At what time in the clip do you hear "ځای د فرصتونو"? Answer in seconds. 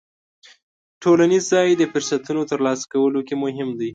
1.53-2.41